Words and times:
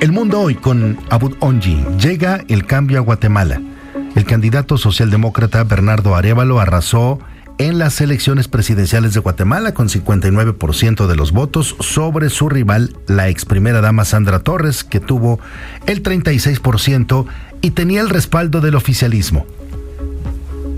El 0.00 0.12
mundo 0.12 0.40
hoy 0.40 0.54
con 0.54 0.98
Abud 1.10 1.34
Onji. 1.40 1.84
Llega 2.00 2.42
el 2.48 2.64
cambio 2.64 2.96
a 2.96 3.02
Guatemala. 3.02 3.60
El 4.16 4.24
candidato 4.24 4.78
socialdemócrata 4.78 5.62
Bernardo 5.64 6.16
Arevalo 6.16 6.58
arrasó 6.58 7.18
en 7.58 7.78
las 7.78 8.00
elecciones 8.00 8.48
presidenciales 8.48 9.12
de 9.12 9.20
Guatemala 9.20 9.74
con 9.74 9.90
59% 9.90 11.06
de 11.06 11.16
los 11.16 11.32
votos 11.32 11.76
sobre 11.80 12.30
su 12.30 12.48
rival, 12.48 12.96
la 13.08 13.28
ex 13.28 13.44
primera 13.44 13.82
dama 13.82 14.06
Sandra 14.06 14.38
Torres, 14.38 14.84
que 14.84 15.00
tuvo 15.00 15.38
el 15.84 16.02
36% 16.02 17.26
y 17.60 17.72
tenía 17.72 18.00
el 18.00 18.08
respaldo 18.08 18.62
del 18.62 18.76
oficialismo. 18.76 19.44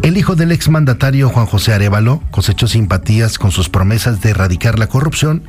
El 0.02 0.16
hijo 0.16 0.34
del 0.34 0.50
exmandatario 0.50 1.28
Juan 1.28 1.46
José 1.46 1.72
Arevalo 1.72 2.20
cosechó 2.32 2.66
simpatías 2.66 3.38
con 3.38 3.52
sus 3.52 3.68
promesas 3.68 4.20
de 4.20 4.30
erradicar 4.30 4.80
la 4.80 4.88
corrupción, 4.88 5.44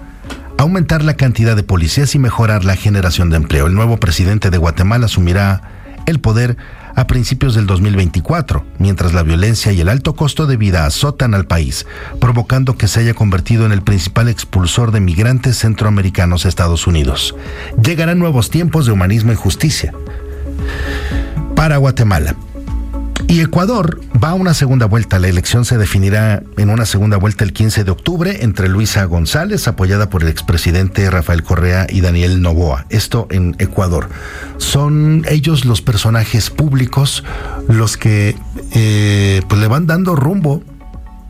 aumentar 0.57 1.03
la 1.03 1.15
cantidad 1.15 1.55
de 1.55 1.63
policías 1.63 2.15
y 2.15 2.19
mejorar 2.19 2.65
la 2.65 2.75
generación 2.75 3.29
de 3.29 3.37
empleo. 3.37 3.67
El 3.67 3.75
nuevo 3.75 3.97
presidente 3.97 4.49
de 4.49 4.57
Guatemala 4.57 5.05
asumirá 5.05 5.61
el 6.05 6.19
poder 6.19 6.57
a 6.95 7.07
principios 7.07 7.55
del 7.55 7.65
2024, 7.65 8.65
mientras 8.77 9.13
la 9.13 9.23
violencia 9.23 9.71
y 9.71 9.81
el 9.81 9.89
alto 9.89 10.15
costo 10.15 10.45
de 10.45 10.57
vida 10.57 10.85
azotan 10.85 11.33
al 11.33 11.45
país, 11.45 11.87
provocando 12.19 12.77
que 12.77 12.87
se 12.87 12.99
haya 12.99 13.13
convertido 13.13 13.65
en 13.65 13.71
el 13.71 13.81
principal 13.81 14.29
expulsor 14.29 14.91
de 14.91 14.99
migrantes 14.99 15.57
centroamericanos 15.57 16.45
a 16.45 16.49
Estados 16.49 16.85
Unidos. 16.85 17.35
Llegarán 17.81 18.19
nuevos 18.19 18.49
tiempos 18.49 18.85
de 18.85 18.91
humanismo 18.91 19.31
y 19.31 19.35
justicia. 19.35 19.93
Para 21.55 21.77
Guatemala, 21.77 22.35
y 23.27 23.41
Ecuador 23.41 24.01
va 24.23 24.29
a 24.29 24.33
una 24.33 24.53
segunda 24.53 24.85
vuelta. 24.85 25.19
La 25.19 25.27
elección 25.27 25.65
se 25.65 25.77
definirá 25.77 26.43
en 26.57 26.69
una 26.69 26.85
segunda 26.85 27.17
vuelta 27.17 27.43
el 27.43 27.53
15 27.53 27.83
de 27.83 27.91
octubre 27.91 28.43
entre 28.43 28.69
Luisa 28.69 29.03
González, 29.05 29.67
apoyada 29.67 30.09
por 30.09 30.23
el 30.23 30.29
expresidente 30.29 31.09
Rafael 31.09 31.43
Correa 31.43 31.87
y 31.89 32.01
Daniel 32.01 32.41
Novoa. 32.41 32.85
Esto 32.89 33.27
en 33.31 33.55
Ecuador. 33.59 34.09
Son 34.57 35.25
ellos 35.29 35.65
los 35.65 35.81
personajes 35.81 36.49
públicos 36.49 37.23
los 37.67 37.97
que 37.97 38.35
eh, 38.71 39.41
pues 39.47 39.61
le 39.61 39.67
van 39.67 39.87
dando 39.87 40.15
rumbo 40.15 40.63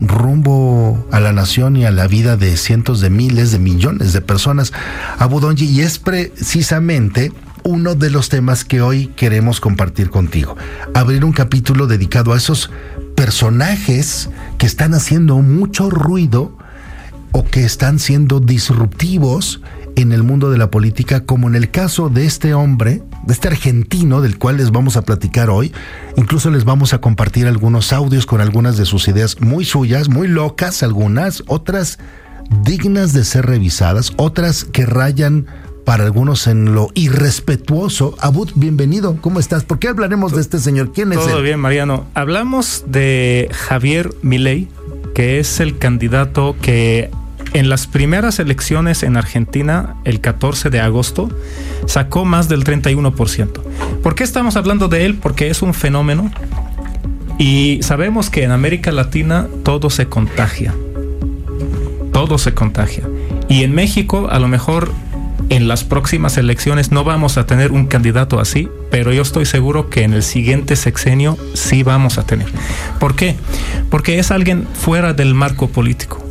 rumbo 0.00 1.06
a 1.12 1.20
la 1.20 1.32
nación 1.32 1.76
y 1.76 1.84
a 1.84 1.90
la 1.90 2.08
vida 2.08 2.36
de 2.36 2.56
cientos 2.56 3.00
de 3.00 3.10
miles 3.10 3.52
de 3.52 3.58
millones 3.58 4.12
de 4.12 4.20
personas 4.20 4.72
a 5.18 5.26
Budonji 5.26 5.66
y 5.66 5.80
es 5.80 5.98
precisamente 5.98 7.32
uno 7.64 7.94
de 7.94 8.10
los 8.10 8.28
temas 8.28 8.64
que 8.64 8.82
hoy 8.82 9.08
queremos 9.16 9.60
compartir 9.60 10.10
contigo. 10.10 10.56
Abrir 10.92 11.24
un 11.24 11.32
capítulo 11.32 11.86
dedicado 11.86 12.32
a 12.32 12.36
esos 12.36 12.70
personajes 13.16 14.28
que 14.58 14.66
están 14.66 14.94
haciendo 14.94 15.36
mucho 15.38 15.90
ruido 15.90 16.56
o 17.32 17.44
que 17.44 17.64
están 17.64 17.98
siendo 17.98 18.38
disruptivos 18.38 19.60
en 19.96 20.12
el 20.12 20.22
mundo 20.22 20.50
de 20.50 20.58
la 20.58 20.70
política, 20.70 21.24
como 21.24 21.48
en 21.48 21.54
el 21.54 21.70
caso 21.70 22.08
de 22.08 22.26
este 22.26 22.52
hombre, 22.52 23.02
de 23.24 23.32
este 23.32 23.48
argentino 23.48 24.20
del 24.20 24.38
cual 24.38 24.58
les 24.58 24.70
vamos 24.70 24.96
a 24.96 25.02
platicar 25.02 25.50
hoy. 25.50 25.72
Incluso 26.16 26.50
les 26.50 26.64
vamos 26.64 26.92
a 26.92 27.00
compartir 27.00 27.46
algunos 27.46 27.92
audios 27.92 28.26
con 28.26 28.40
algunas 28.40 28.76
de 28.76 28.84
sus 28.84 29.08
ideas 29.08 29.40
muy 29.40 29.64
suyas, 29.64 30.08
muy 30.08 30.28
locas 30.28 30.82
algunas, 30.82 31.42
otras 31.46 31.98
dignas 32.62 33.12
de 33.12 33.24
ser 33.24 33.46
revisadas, 33.46 34.12
otras 34.16 34.64
que 34.64 34.84
rayan 34.84 35.46
para 35.84 36.04
algunos 36.04 36.46
en 36.46 36.74
lo 36.74 36.88
irrespetuoso. 36.94 38.16
Abud, 38.20 38.50
bienvenido, 38.54 39.18
¿cómo 39.20 39.38
estás? 39.38 39.64
¿Por 39.64 39.78
qué 39.78 39.88
hablaremos 39.88 40.32
de 40.32 40.40
este 40.40 40.58
señor? 40.58 40.92
¿Quién 40.92 41.12
es 41.12 41.18
Todo 41.18 41.42
bien, 41.42 41.60
Mariano. 41.60 42.06
Hablamos 42.14 42.84
de 42.86 43.48
Javier 43.52 44.14
Milei, 44.22 44.68
que 45.14 45.38
es 45.38 45.60
el 45.60 45.78
candidato 45.78 46.56
que 46.60 47.10
en 47.52 47.68
las 47.68 47.86
primeras 47.86 48.38
elecciones 48.38 49.02
en 49.02 49.16
Argentina, 49.16 49.96
el 50.04 50.20
14 50.20 50.70
de 50.70 50.80
agosto, 50.80 51.30
sacó 51.86 52.24
más 52.24 52.48
del 52.48 52.64
31%. 52.64 53.50
¿Por 54.02 54.14
qué 54.14 54.24
estamos 54.24 54.56
hablando 54.56 54.88
de 54.88 55.04
él? 55.04 55.14
Porque 55.14 55.50
es 55.50 55.62
un 55.62 55.74
fenómeno 55.74 56.30
y 57.38 57.80
sabemos 57.82 58.30
que 58.30 58.42
en 58.42 58.50
América 58.50 58.90
Latina 58.90 59.46
todo 59.62 59.90
se 59.90 60.06
contagia. 60.06 60.74
Todo 62.12 62.38
se 62.38 62.54
contagia. 62.54 63.04
Y 63.48 63.64
en 63.64 63.74
México 63.74 64.28
a 64.30 64.38
lo 64.38 64.48
mejor 64.48 64.90
en 65.48 65.68
las 65.68 65.84
próximas 65.84 66.36
elecciones 66.36 66.90
no 66.90 67.04
vamos 67.04 67.36
a 67.38 67.46
tener 67.46 67.72
un 67.72 67.86
candidato 67.86 68.40
así, 68.40 68.68
pero 68.90 69.12
yo 69.12 69.22
estoy 69.22 69.46
seguro 69.46 69.90
que 69.90 70.02
en 70.02 70.14
el 70.14 70.22
siguiente 70.22 70.76
sexenio 70.76 71.38
sí 71.54 71.82
vamos 71.82 72.18
a 72.18 72.26
tener. 72.26 72.48
¿Por 72.98 73.14
qué? 73.14 73.36
Porque 73.90 74.18
es 74.18 74.30
alguien 74.30 74.66
fuera 74.74 75.12
del 75.12 75.34
marco 75.34 75.68
político. 75.68 76.24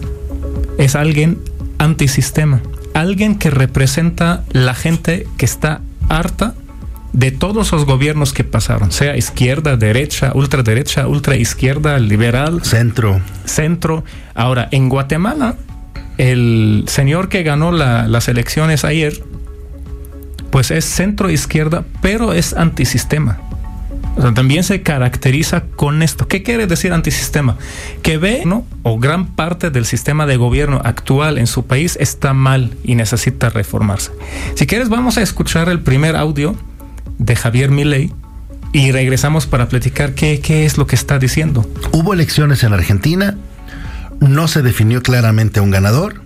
Es 0.77 0.95
alguien 0.95 1.39
antisistema. 1.77 2.61
Alguien 2.93 3.37
que 3.37 3.49
representa 3.49 4.43
la 4.51 4.73
gente 4.73 5.27
que 5.37 5.45
está 5.45 5.81
harta 6.09 6.55
de 7.11 7.31
todos 7.31 7.71
los 7.71 7.85
gobiernos 7.85 8.33
que 8.33 8.43
pasaron, 8.43 8.91
sea 8.91 9.15
izquierda, 9.15 9.77
derecha, 9.77 10.31
ultraderecha, 10.33 11.07
ultraizquierda, 11.07 11.99
liberal, 11.99 12.63
centro. 12.63 13.21
Centro. 13.45 14.03
Ahora, 14.33 14.67
en 14.71 14.89
Guatemala 14.89 15.55
el 16.17 16.85
señor 16.87 17.29
que 17.29 17.43
ganó 17.43 17.71
las 17.71 18.27
elecciones 18.27 18.85
ayer, 18.85 19.23
pues 20.51 20.71
es 20.71 20.85
centro 20.85 21.29
izquierda, 21.29 21.83
pero 22.01 22.33
es 22.33 22.53
antisistema. 22.53 23.39
También 24.35 24.63
se 24.63 24.83
caracteriza 24.83 25.61
con 25.75 26.03
esto. 26.03 26.27
¿Qué 26.27 26.43
quiere 26.43 26.67
decir 26.67 26.93
antisistema? 26.93 27.57
Que 28.03 28.17
ve. 28.17 28.43
O 28.83 28.99
gran 28.99 29.27
parte 29.27 29.71
del 29.71 29.85
sistema 29.85 30.25
de 30.25 30.37
gobierno 30.37 30.81
actual 30.83 31.37
en 31.37 31.47
su 31.47 31.65
país 31.65 31.97
está 31.99 32.33
mal 32.33 32.75
y 32.83 32.95
necesita 32.95 33.49
reformarse. 33.49 34.11
Si 34.55 34.67
quieres, 34.67 34.89
vamos 34.89 35.17
a 35.17 35.21
escuchar 35.21 35.69
el 35.69 35.79
primer 35.79 36.15
audio 36.15 36.55
de 37.17 37.35
Javier 37.35 37.71
Milei 37.71 38.11
y 38.71 38.91
regresamos 38.91 39.47
para 39.47 39.67
platicar 39.67 40.13
qué, 40.13 40.39
qué 40.41 40.65
es 40.65 40.77
lo 40.77 40.85
que 40.85 40.95
está 40.95 41.17
diciendo. 41.17 41.65
Hubo 41.91 42.13
elecciones 42.13 42.63
en 42.63 42.73
Argentina 42.73 43.37
no 44.27 44.47
se 44.47 44.61
definió 44.61 45.01
claramente 45.01 45.59
un 45.59 45.71
ganador. 45.71 46.21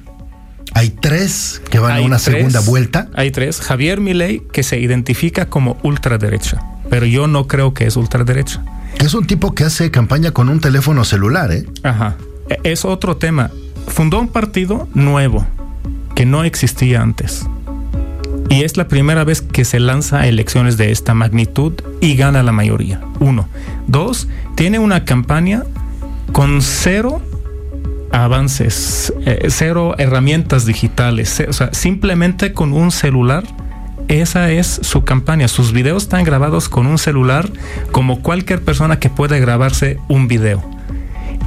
Hay 0.74 0.90
tres 0.90 1.62
que 1.70 1.80
van 1.80 1.98
a 1.98 2.02
una 2.02 2.20
segunda 2.20 2.60
vuelta. 2.60 3.08
Hay 3.16 3.32
tres. 3.32 3.60
Javier 3.62 4.00
Milei, 4.00 4.44
que 4.52 4.64
se 4.64 4.80
identifica 4.80 5.48
como 5.48 5.78
ultraderecha, 5.84 6.62
pero 6.90 7.06
yo 7.06 7.28
no 7.28 7.48
creo 7.48 7.74
que 7.74 7.88
es 7.88 7.96
ultraderecha. 7.96 8.64
Es 9.00 9.14
un 9.14 9.26
tipo 9.26 9.54
que 9.54 9.64
hace 9.64 9.92
campaña 9.92 10.32
con 10.32 10.50
un 10.50 10.60
teléfono 10.60 11.04
celular, 11.04 11.52
¿eh? 11.52 11.66
Ajá. 11.84 12.16
E, 12.50 12.60
es 12.64 12.86
otro 12.86 13.18
tema. 13.18 13.52
Fundó 13.88 14.20
un 14.20 14.28
partido 14.28 14.88
nuevo 14.94 15.48
que 16.16 16.26
no 16.26 16.44
existía 16.44 17.02
antes. 17.02 17.46
Y 18.50 18.64
es 18.64 18.78
la 18.78 18.88
primera 18.88 19.24
vez 19.24 19.42
que 19.42 19.66
se 19.66 19.80
lanza 19.80 20.22
a 20.22 20.28
elecciones 20.28 20.78
de 20.78 20.92
esta 20.92 21.14
magnitud 21.14 21.74
y 22.02 22.16
gana 22.16 22.44
la 22.44 22.52
mayoría. 22.52 23.02
Uno. 23.20 23.48
Dos, 23.88 24.28
tiene 24.56 24.80
una 24.80 25.06
campaña 25.06 25.64
con 26.32 26.62
cero 26.62 27.22
avances, 28.24 29.14
eh, 29.26 29.48
cero 29.50 29.96
herramientas 29.98 30.66
digitales, 30.66 31.44
o 31.48 31.54
sea, 31.54 31.74
simplemente 31.74 32.54
con 32.54 32.74
un 32.74 32.92
celular. 32.92 33.44
Esa 34.08 34.52
es 34.52 34.80
su 34.84 35.04
campaña. 35.04 35.50
Sus 35.50 35.74
videos 35.74 36.04
están 36.04 36.24
grabados 36.24 36.70
con 36.70 36.88
un 36.88 36.98
celular 36.98 37.50
como 37.92 38.22
cualquier 38.22 38.64
persona 38.64 39.00
que 39.00 39.10
pueda 39.10 39.38
grabarse 39.38 40.00
un 40.08 40.30
video. 40.30 40.64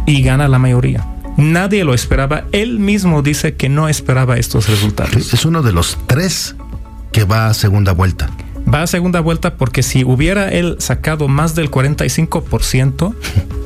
Y 0.05 0.23
gana 0.23 0.47
la 0.47 0.59
mayoría. 0.59 1.07
Nadie 1.39 1.85
lo 1.85 1.95
esperaba. 1.95 2.45
Él 2.53 2.79
mismo 2.79 3.23
dice 3.23 3.55
que 3.55 3.71
no 3.71 3.89
esperaba 3.89 4.37
estos 4.37 4.69
resultados. 4.69 5.33
Es 5.33 5.47
uno 5.47 5.63
de 5.63 5.73
los 5.73 5.97
tres 6.07 6.55
que 7.13 7.25
va 7.25 7.47
a 7.47 7.55
segunda 7.55 7.93
vuelta. 7.93 8.29
Va 8.73 8.83
a 8.83 8.87
segunda 8.87 9.21
vuelta 9.21 9.57
porque 9.57 9.83
si 9.83 10.05
hubiera 10.05 10.51
él 10.51 10.77
sacado 10.81 11.29
más 11.29 11.55
del 11.55 11.71
45%, 11.71 13.15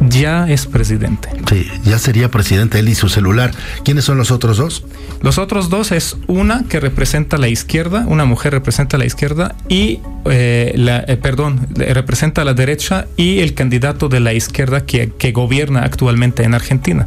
ya 0.00 0.48
es 0.48 0.66
presidente. 0.66 1.28
Sí, 1.48 1.66
ya 1.84 1.98
sería 1.98 2.30
presidente 2.30 2.78
él 2.78 2.88
y 2.88 2.94
su 2.94 3.08
celular. 3.08 3.52
¿Quiénes 3.84 4.04
son 4.04 4.18
los 4.18 4.30
otros 4.30 4.56
dos? 4.56 4.84
Los 5.22 5.38
otros 5.38 5.70
dos 5.70 5.92
es 5.92 6.16
una 6.26 6.64
que 6.68 6.80
representa 6.80 7.38
la 7.38 7.48
izquierda, 7.48 8.04
una 8.06 8.24
mujer 8.24 8.52
representa 8.52 8.98
la 8.98 9.06
izquierda 9.06 9.54
y, 9.68 10.00
eh, 10.26 10.72
la, 10.76 11.04
eh, 11.06 11.16
perdón, 11.16 11.68
representa 11.74 12.44
la 12.44 12.54
derecha 12.54 13.06
y 13.16 13.40
el 13.40 13.54
candidato 13.54 14.08
de 14.08 14.20
la 14.20 14.32
izquierda 14.32 14.84
que, 14.84 15.12
que 15.18 15.32
gobierna 15.32 15.80
actualmente 15.80 16.44
en 16.44 16.54
Argentina. 16.54 17.06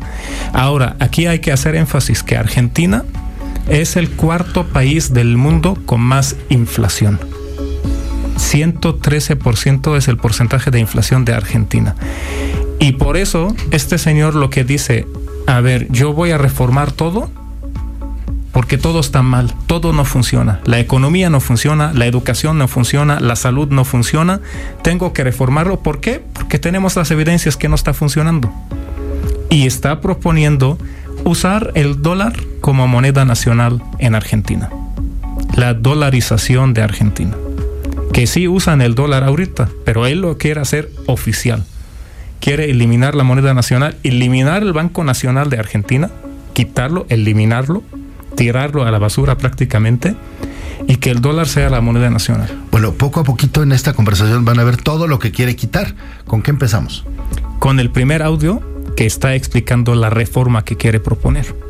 Ahora, 0.53 0.95
aquí 0.99 1.27
hay 1.27 1.39
que 1.39 1.51
hacer 1.51 1.75
énfasis 1.75 2.23
que 2.23 2.37
Argentina 2.37 3.03
es 3.69 3.97
el 3.97 4.09
cuarto 4.09 4.65
país 4.67 5.13
del 5.13 5.37
mundo 5.37 5.77
con 5.85 6.01
más 6.01 6.35
inflación. 6.49 7.19
113% 8.37 9.97
es 9.97 10.07
el 10.07 10.17
porcentaje 10.17 10.71
de 10.71 10.79
inflación 10.79 11.25
de 11.25 11.33
Argentina. 11.33 11.95
Y 12.79 12.93
por 12.93 13.17
eso 13.17 13.55
este 13.71 13.97
señor 13.97 14.35
lo 14.35 14.49
que 14.49 14.63
dice, 14.63 15.07
a 15.47 15.61
ver, 15.61 15.87
yo 15.89 16.13
voy 16.13 16.31
a 16.31 16.37
reformar 16.37 16.91
todo 16.91 17.29
porque 18.51 18.77
todo 18.77 18.99
está 18.99 19.21
mal, 19.21 19.53
todo 19.67 19.93
no 19.93 20.03
funciona, 20.03 20.61
la 20.65 20.79
economía 20.79 21.29
no 21.29 21.39
funciona, 21.39 21.93
la 21.93 22.07
educación 22.07 22.57
no 22.57 22.67
funciona, 22.67 23.19
la 23.19 23.35
salud 23.35 23.67
no 23.69 23.85
funciona, 23.85 24.41
tengo 24.81 25.13
que 25.13 25.23
reformarlo. 25.23 25.81
¿Por 25.81 25.99
qué? 25.99 26.23
Porque 26.33 26.57
tenemos 26.57 26.95
las 26.95 27.11
evidencias 27.11 27.55
que 27.55 27.69
no 27.69 27.75
está 27.75 27.93
funcionando. 27.93 28.51
Y 29.51 29.67
está 29.67 30.01
proponiendo 30.01 30.79
usar 31.23 31.71
el 31.75 32.01
dólar 32.01 32.33
como 32.59 32.87
moneda 32.87 33.25
nacional 33.25 33.83
en 33.99 34.15
Argentina. 34.15 34.69
la 35.55 35.73
dolarización 35.73 36.73
de 36.73 36.83
Argentina. 36.83 37.35
Que 38.13 38.27
sí 38.27 38.47
usan 38.47 38.81
el 38.81 38.95
dólar 38.95 39.23
ahorita, 39.23 39.69
pero 39.85 40.05
él 40.05 40.21
lo 40.21 40.37
quiere 40.37 40.61
hacer 40.61 40.91
oficial. 41.07 41.65
Quiere 42.47 42.69
eliminar 42.69 43.13
la 43.13 43.25
moneda 43.25 43.53
nacional, 43.53 43.97
eliminar 44.03 44.63
el 44.63 44.71
Banco 44.71 45.03
Nacional 45.03 45.49
de 45.49 45.59
Argentina, 45.59 46.09
quitarlo, 46.53 47.05
eliminarlo, 47.09 47.83
tirarlo 48.37 48.85
a 48.85 48.91
la 48.91 48.99
basura 48.99 49.37
prácticamente 49.37 50.15
y 50.87 50.95
que 50.95 51.11
el 51.11 51.19
dólar 51.19 51.49
sea 51.49 51.69
la 51.69 51.81
moneda 51.81 52.09
nacional. 52.09 52.49
Bueno, 52.71 52.93
poco 52.93 53.19
a 53.19 53.25
poquito 53.25 53.63
en 53.63 53.73
esta 53.73 53.91
conversación 53.91 54.45
van 54.45 54.59
a 54.59 54.63
ver 54.63 54.77
todo 54.77 55.07
lo 55.07 55.19
que 55.19 55.33
quiere 55.33 55.57
quitar. 55.57 55.93
¿Con 56.25 56.41
qué 56.41 56.51
empezamos? 56.51 57.05
Con 57.59 57.81
el 57.81 57.91
primer 57.91 58.23
audio 58.23 58.63
que 58.95 59.05
está 59.05 59.35
explicando 59.35 59.93
la 59.93 60.09
reforma 60.09 60.63
que 60.63 60.77
quiere 60.77 61.01
proponer 61.01 61.66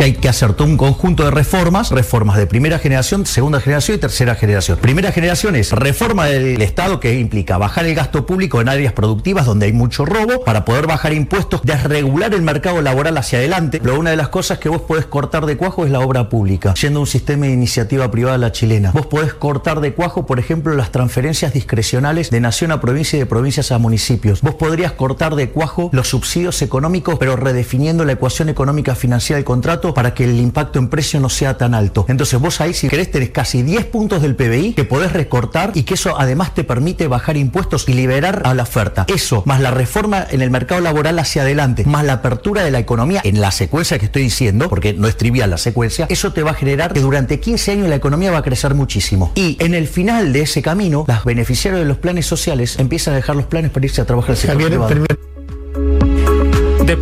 que 0.00 0.04
hay 0.04 0.12
que 0.14 0.30
hacer 0.30 0.54
todo 0.54 0.66
un 0.66 0.78
conjunto 0.78 1.26
de 1.26 1.30
reformas, 1.30 1.90
reformas 1.90 2.38
de 2.38 2.46
primera 2.46 2.78
generación, 2.78 3.26
segunda 3.26 3.60
generación 3.60 3.98
y 3.98 4.00
tercera 4.00 4.34
generación. 4.34 4.78
Primera 4.78 5.12
generación 5.12 5.56
es 5.56 5.72
reforma 5.72 6.24
del 6.24 6.62
Estado 6.62 7.00
que 7.00 7.20
implica 7.20 7.58
bajar 7.58 7.84
el 7.84 7.94
gasto 7.94 8.24
público 8.24 8.62
en 8.62 8.70
áreas 8.70 8.94
productivas 8.94 9.44
donde 9.44 9.66
hay 9.66 9.74
mucho 9.74 10.06
robo 10.06 10.42
para 10.42 10.64
poder 10.64 10.86
bajar 10.86 11.12
impuestos, 11.12 11.60
desregular 11.64 12.32
el 12.32 12.40
mercado 12.40 12.80
laboral 12.80 13.18
hacia 13.18 13.40
adelante. 13.40 13.78
Pero 13.78 14.00
una 14.00 14.08
de 14.08 14.16
las 14.16 14.30
cosas 14.30 14.58
que 14.58 14.70
vos 14.70 14.80
podés 14.80 15.04
cortar 15.04 15.44
de 15.44 15.58
cuajo 15.58 15.84
es 15.84 15.90
la 15.90 16.00
obra 16.00 16.30
pública, 16.30 16.72
siendo 16.76 17.00
un 17.00 17.06
sistema 17.06 17.44
de 17.44 17.52
iniciativa 17.52 18.10
privada 18.10 18.38
la 18.38 18.52
chilena. 18.52 18.92
Vos 18.92 19.04
podés 19.04 19.34
cortar 19.34 19.82
de 19.82 19.92
cuajo, 19.92 20.24
por 20.24 20.38
ejemplo, 20.38 20.74
las 20.74 20.92
transferencias 20.92 21.52
discrecionales 21.52 22.30
de 22.30 22.40
nación 22.40 22.72
a 22.72 22.80
provincia 22.80 23.18
y 23.18 23.20
de 23.20 23.26
provincias 23.26 23.70
a 23.70 23.76
municipios. 23.76 24.40
Vos 24.40 24.54
podrías 24.54 24.92
cortar 24.92 25.34
de 25.34 25.50
cuajo 25.50 25.90
los 25.92 26.08
subsidios 26.08 26.62
económicos, 26.62 27.18
pero 27.18 27.36
redefiniendo 27.36 28.06
la 28.06 28.12
ecuación 28.12 28.48
económica 28.48 28.94
financiera 28.94 29.36
del 29.36 29.44
contrato 29.44 29.89
para 29.94 30.14
que 30.14 30.24
el 30.24 30.38
impacto 30.38 30.78
en 30.78 30.88
precio 30.88 31.20
no 31.20 31.28
sea 31.28 31.56
tan 31.56 31.74
alto. 31.74 32.04
Entonces 32.08 32.40
vos 32.40 32.60
ahí 32.60 32.74
si 32.74 32.88
querés 32.88 33.10
tenés 33.10 33.30
casi 33.30 33.62
10 33.62 33.86
puntos 33.86 34.22
del 34.22 34.36
PBI 34.36 34.74
que 34.74 34.84
podés 34.84 35.12
recortar 35.12 35.72
y 35.74 35.82
que 35.84 35.94
eso 35.94 36.18
además 36.18 36.54
te 36.54 36.64
permite 36.64 37.08
bajar 37.08 37.36
impuestos 37.36 37.88
y 37.88 37.94
liberar 37.94 38.42
a 38.44 38.54
la 38.54 38.62
oferta. 38.62 39.06
Eso, 39.08 39.42
más 39.46 39.60
la 39.60 39.70
reforma 39.70 40.26
en 40.30 40.42
el 40.42 40.50
mercado 40.50 40.80
laboral 40.80 41.18
hacia 41.18 41.42
adelante, 41.42 41.84
más 41.84 42.04
la 42.04 42.14
apertura 42.14 42.62
de 42.62 42.70
la 42.70 42.78
economía 42.78 43.20
en 43.24 43.40
la 43.40 43.50
secuencia 43.50 43.98
que 43.98 44.06
estoy 44.06 44.22
diciendo, 44.22 44.68
porque 44.68 44.92
no 44.92 45.08
es 45.08 45.16
trivial 45.16 45.50
la 45.50 45.58
secuencia, 45.58 46.06
eso 46.08 46.32
te 46.32 46.42
va 46.42 46.52
a 46.52 46.54
generar 46.54 46.92
que 46.92 47.00
durante 47.00 47.40
15 47.40 47.72
años 47.72 47.88
la 47.88 47.96
economía 47.96 48.30
va 48.30 48.38
a 48.38 48.42
crecer 48.42 48.74
muchísimo. 48.74 49.32
Y 49.34 49.56
en 49.60 49.74
el 49.74 49.88
final 49.88 50.32
de 50.32 50.42
ese 50.42 50.62
camino, 50.62 51.04
las 51.06 51.24
beneficiarios 51.24 51.80
de 51.80 51.86
los 51.86 51.98
planes 51.98 52.26
sociales 52.26 52.78
empiezan 52.78 53.14
a 53.14 53.16
dejar 53.16 53.36
los 53.36 53.46
planes 53.46 53.70
para 53.70 53.86
irse 53.86 54.00
a 54.00 54.04
trabajar 54.04 54.30
al 54.30 54.36
sector 54.36 54.88
privado. 54.88 55.29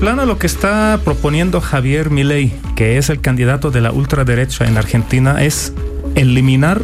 Plano 0.00 0.26
lo 0.26 0.38
que 0.38 0.46
está 0.46 1.00
proponiendo 1.04 1.60
Javier 1.60 2.10
Milei, 2.10 2.52
que 2.76 2.98
es 2.98 3.10
el 3.10 3.20
candidato 3.20 3.72
de 3.72 3.80
la 3.80 3.90
ultraderecha 3.90 4.64
en 4.66 4.76
Argentina, 4.76 5.42
es 5.42 5.72
eliminar 6.14 6.80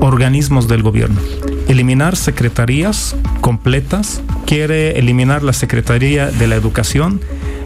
organismos 0.00 0.66
del 0.66 0.82
gobierno, 0.82 1.20
eliminar 1.68 2.16
secretarías 2.16 3.14
completas, 3.42 4.22
quiere 4.46 4.98
eliminar 4.98 5.42
la 5.42 5.52
Secretaría 5.52 6.30
de 6.30 6.46
la 6.46 6.54
Educación, 6.54 7.20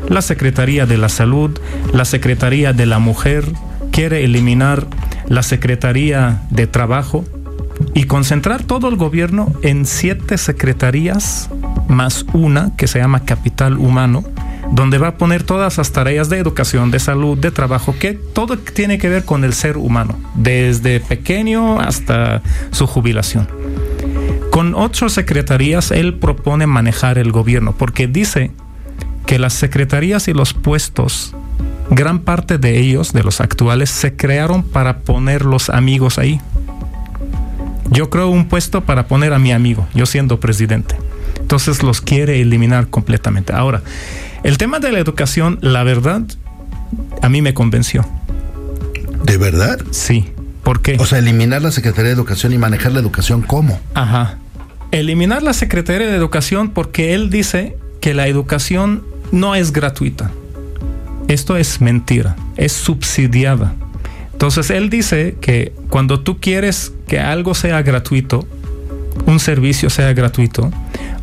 la 0.08 0.22
Secretaría 0.22 0.87
de 0.87 0.99
la 0.99 1.08
Salud, 1.08 1.56
la 1.93 2.05
Secretaría 2.05 2.72
de 2.72 2.87
la 2.87 2.99
Mujer, 2.99 3.44
quiere 3.93 4.25
eliminar 4.25 4.88
la 5.28 5.44
Secretaría 5.44 6.43
de 6.50 6.66
Trabajo 6.66 7.25
y 7.94 8.05
concentrar 8.05 8.64
todo 8.64 8.88
el 8.88 8.96
gobierno 8.96 9.52
en 9.62 9.87
siete 9.87 10.37
secretarías 10.37 11.49
más 11.88 12.26
una 12.32 12.76
que 12.76 12.87
se 12.87 12.99
llama 12.99 13.25
Capital 13.25 13.78
Humano, 13.78 14.25
donde 14.73 14.99
va 14.99 15.09
a 15.09 15.17
poner 15.17 15.43
todas 15.43 15.79
las 15.79 15.93
tareas 15.93 16.29
de 16.29 16.38
educación, 16.38 16.91
de 16.91 16.99
salud, 16.99 17.38
de 17.38 17.50
trabajo, 17.50 17.94
que 17.99 18.15
todo 18.15 18.59
tiene 18.59 18.99
que 18.99 19.09
ver 19.09 19.25
con 19.25 19.44
el 19.44 19.53
ser 19.53 19.76
humano, 19.76 20.19
desde 20.35 21.00
pequeño 21.00 21.81
hasta 21.81 22.43
su 22.70 22.87
jubilación. 22.87 23.49
Con 24.50 24.75
ocho 24.75 25.09
secretarías, 25.09 25.91
él 25.91 26.15
propone 26.15 26.67
manejar 26.67 27.19
el 27.19 27.32
gobierno, 27.32 27.75
porque 27.76 28.06
dice 28.06 28.50
que 29.26 29.38
las 29.38 29.53
secretarías 29.53 30.29
y 30.29 30.32
los 30.32 30.55
puestos, 30.55 31.35
gran 31.91 32.20
parte 32.20 32.59
de 32.59 32.79
ellos, 32.79 33.12
de 33.12 33.23
los 33.23 33.41
actuales, 33.41 33.91
se 33.91 34.17
crearon 34.17 34.62
para 34.62 35.00
poner 35.00 35.44
los 35.44 35.70
amigos 35.70 36.19
ahí. 36.19 36.41
Yo 37.91 38.11
creo 38.11 38.29
un 38.29 38.49
puesto 38.49 38.82
para 38.82 39.06
poner 39.06 39.32
a 39.32 39.38
mi 39.38 39.53
amigo, 39.53 39.87
yo 39.94 40.06
siendo 40.06 40.41
presidente. 40.41 40.97
Entonces 41.41 41.82
los 41.82 42.00
quiere 42.00 42.41
eliminar 42.41 42.88
completamente. 42.88 43.53
Ahora, 43.55 43.82
el 44.44 44.58
tema 44.58 44.79
de 44.79 44.93
la 44.93 44.99
educación, 44.99 45.58
la 45.62 45.82
verdad, 45.85 46.23
a 47.23 47.29
mí 47.29 47.43
me 47.43 47.55
convenció. 47.55 48.06
¿De 49.25 49.37
verdad? 49.37 49.79
Sí. 49.90 50.26
¿Por 50.62 50.81
qué? 50.81 50.96
O 50.99 51.06
sea, 51.06 51.19
eliminar 51.19 51.62
la 51.62 51.70
Secretaría 51.70 52.08
de 52.08 52.14
Educación 52.14 52.52
y 52.52 52.58
manejar 52.58 52.93
la 52.93 53.00
educación, 53.00 53.43
¿cómo? 53.43 53.81
Ajá. 53.94 54.38
Eliminar 54.90 55.43
la 55.43 55.52
Secretaría 55.52 56.06
de 56.06 56.17
Educación 56.17 56.70
porque 56.70 57.14
él 57.14 57.31
dice 57.31 57.76
que 58.00 58.14
la 58.14 58.29
educación 58.29 59.02
no 59.32 59.55
es 59.55 59.73
gratuita. 59.73 60.31
Esto 61.29 61.56
es 61.56 61.81
mentira, 61.81 62.37
es 62.56 62.73
subsidiada. 62.73 63.75
Entonces 64.32 64.70
él 64.70 64.88
dice 64.88 65.37
que 65.41 65.73
cuando 65.91 66.20
tú 66.20 66.38
quieres 66.38 66.93
que 67.06 67.19
algo 67.19 67.55
sea 67.55 67.82
gratuito, 67.82 68.46
un 69.26 69.41
servicio 69.41 69.91
sea 69.91 70.12
gratuito, 70.14 70.70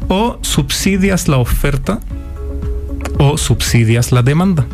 o 0.07 0.37
subsidias 0.41 1.27
la 1.27 1.37
oferta 1.37 2.01
o 3.17 3.37
subsidias 3.37 4.11
la 4.11 4.21
demanda. 4.21 4.65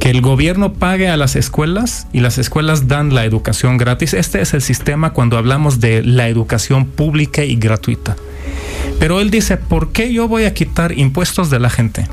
Que 0.00 0.10
el 0.10 0.20
gobierno 0.20 0.72
pague 0.72 1.08
a 1.08 1.16
las 1.16 1.36
escuelas 1.36 2.08
y 2.12 2.20
las 2.20 2.38
escuelas 2.38 2.88
dan 2.88 3.14
la 3.14 3.24
educación 3.24 3.76
gratis. 3.76 4.14
Este 4.14 4.40
es 4.40 4.52
el 4.52 4.62
sistema 4.62 5.12
cuando 5.12 5.38
hablamos 5.38 5.80
de 5.80 6.02
la 6.02 6.28
educación 6.28 6.86
pública 6.86 7.44
y 7.44 7.56
gratuita. 7.56 8.16
Pero 8.98 9.20
él 9.20 9.30
dice, 9.30 9.56
¿por 9.56 9.92
qué 9.92 10.12
yo 10.12 10.28
voy 10.28 10.44
a 10.44 10.54
quitar 10.54 10.98
impuestos 10.98 11.50
de 11.50 11.60
la 11.60 11.70
gente? 11.70 12.08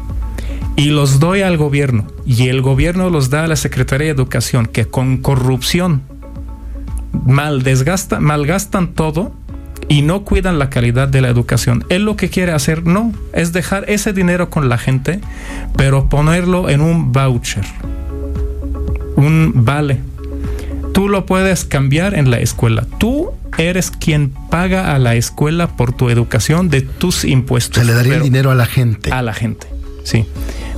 Y 0.75 0.91
los 0.91 1.19
doy 1.19 1.41
al 1.41 1.57
gobierno. 1.57 2.05
Y 2.25 2.47
el 2.47 2.61
gobierno 2.61 3.09
los 3.09 3.29
da 3.29 3.43
a 3.43 3.47
la 3.47 3.55
Secretaría 3.55 4.07
de 4.07 4.13
Educación, 4.13 4.67
que 4.67 4.85
con 4.85 5.17
corrupción 5.17 6.03
mal 7.25 7.63
desgasta, 7.63 8.19
malgastan 8.19 8.93
todo 8.93 9.33
y 9.87 10.01
no 10.01 10.23
cuidan 10.23 10.59
la 10.59 10.69
calidad 10.69 11.07
de 11.07 11.21
la 11.21 11.29
educación. 11.29 11.85
Él 11.89 12.03
lo 12.03 12.15
que 12.15 12.29
quiere 12.29 12.51
hacer 12.51 12.85
no 12.85 13.13
es 13.33 13.53
dejar 13.53 13.85
ese 13.89 14.13
dinero 14.13 14.49
con 14.49 14.69
la 14.69 14.77
gente, 14.77 15.19
pero 15.77 16.09
ponerlo 16.09 16.69
en 16.69 16.81
un 16.81 17.11
voucher, 17.11 17.65
un 19.15 19.53
vale. 19.55 19.99
Tú 20.93 21.07
lo 21.07 21.25
puedes 21.25 21.65
cambiar 21.65 22.13
en 22.13 22.29
la 22.29 22.39
escuela. 22.39 22.85
Tú 22.97 23.31
eres 23.57 23.91
quien 23.91 24.31
paga 24.49 24.93
a 24.93 24.99
la 24.99 25.15
escuela 25.15 25.67
por 25.67 25.93
tu 25.93 26.09
educación 26.09 26.69
de 26.69 26.81
tus 26.81 27.25
impuestos. 27.25 27.81
Se 27.81 27.85
le 27.85 27.93
daría 27.93 28.15
el 28.17 28.23
dinero 28.23 28.51
a 28.51 28.55
la 28.55 28.65
gente. 28.65 29.11
A 29.11 29.21
la 29.21 29.33
gente, 29.33 29.67
sí. 30.03 30.25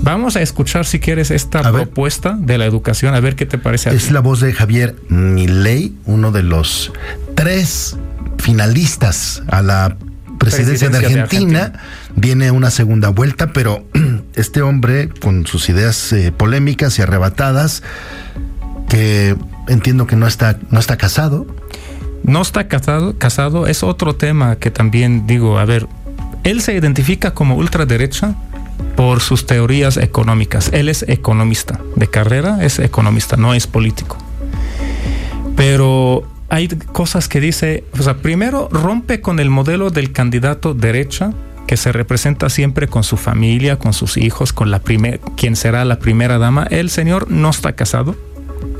Vamos 0.02 0.36
a 0.36 0.42
escuchar 0.42 0.86
si 0.86 1.00
quieres 1.00 1.30
esta 1.30 1.62
propuesta 1.72 2.36
de 2.40 2.58
la 2.58 2.66
educación, 2.66 3.14
a 3.14 3.20
ver 3.20 3.36
qué 3.36 3.46
te 3.46 3.58
parece. 3.60 3.92
es 3.92 4.12
la 4.12 4.20
voz 4.20 4.40
de 4.40 4.52
Javier 4.52 4.96
Milei, 5.10 5.94
uno 6.06 6.32
de 6.32 6.42
los 6.42 6.92
tres 7.36 7.98
finalistas 8.52 9.42
a 9.48 9.62
la 9.62 9.96
presidencia, 10.38 10.90
de, 10.90 10.98
Argentina. 10.98 11.72
Viene 12.18 12.52
una 12.52 12.70
segunda 12.70 13.08
vuelta, 13.08 13.54
pero 13.54 13.86
este 14.36 14.62
hombre 14.62 15.08
con 15.08 15.48
sus 15.48 15.70
ideas 15.70 16.12
eh, 16.12 16.34
polémicas 16.34 17.00
y 17.00 17.02
arrebatadas, 17.02 17.82
que 18.90 19.38
entiendo 19.70 20.06
que 20.06 20.18
no 20.18 20.28
está, 20.28 20.60
no 20.70 20.82
está 20.82 20.98
casado. 20.98 21.48
No 22.24 22.42
está 22.42 22.68
casado, 22.68 23.18
casado, 23.18 23.68
es 23.68 23.84
otro 23.84 24.16
tema 24.16 24.58
que 24.58 24.70
también 24.70 25.26
digo, 25.28 25.58
a 25.58 25.64
ver, 25.64 25.88
él 26.44 26.62
se 26.62 26.74
identifica 26.74 27.34
como 27.34 27.56
ultraderecha 27.56 28.36
por 28.98 29.22
sus 29.22 29.46
teorías 29.46 29.96
económicas. 29.96 30.72
Él 30.74 30.90
es 30.90 31.06
economista, 31.08 31.80
de 31.96 32.08
carrera 32.10 32.58
es 32.62 32.80
economista, 32.80 33.38
no 33.38 33.54
es 33.54 33.66
político. 33.66 34.18
Pero 35.56 36.28
hay 36.52 36.68
cosas 36.68 37.30
que 37.30 37.40
dice, 37.40 37.86
o 37.98 38.04
sea, 38.04 38.18
primero 38.18 38.68
rompe 38.70 39.22
con 39.22 39.40
el 39.40 39.50
modelo 39.50 39.90
del 39.90 40.12
candidato 40.12 40.74
derecha 40.74 41.32
que 41.66 41.78
se 41.78 41.94
representa 41.94 42.50
siempre 42.50 42.90
con 42.90 43.04
su 43.04 43.16
familia, 43.16 43.80
con 43.80 43.94
sus 43.94 44.18
hijos, 44.18 44.52
con 44.52 44.70
la 44.70 44.80
primera, 44.80 45.18
quien 45.38 45.56
será 45.56 45.86
la 45.86 46.00
primera 46.00 46.40
dama. 46.40 46.68
El 46.70 46.90
señor 46.90 47.32
no 47.32 47.50
está 47.50 47.72
casado. 47.72 48.18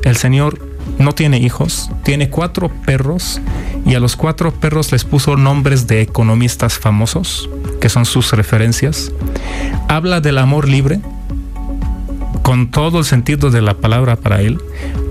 El 0.04 0.18
señor 0.18 0.60
no 1.00 1.14
tiene 1.14 1.38
hijos, 1.38 1.90
tiene 2.04 2.30
cuatro 2.30 2.70
perros 2.86 3.40
y 3.86 3.96
a 3.96 4.02
los 4.02 4.18
cuatro 4.18 4.52
perros 4.52 4.92
les 4.92 5.06
puso 5.06 5.38
nombres 5.38 5.88
de 5.88 6.02
economistas 6.02 6.78
famosos, 6.78 7.50
que 7.80 7.88
son 7.88 8.04
sus 8.04 8.34
referencias. 8.34 9.14
Habla 9.88 10.20
del 10.20 10.40
amor 10.40 10.68
libre, 10.68 11.00
con 12.42 12.70
todo 12.70 13.00
el 13.00 13.06
sentido 13.06 13.50
de 13.50 13.62
la 13.62 13.76
palabra 13.76 14.18
para 14.18 14.42
él, 14.42 14.60